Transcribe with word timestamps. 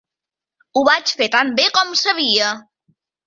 Ho 0.77 0.81
vaig 0.87 1.13
fer 1.19 1.27
tan 1.35 1.53
bé 1.61 1.67
com 1.77 1.93
sabia. 2.01 2.51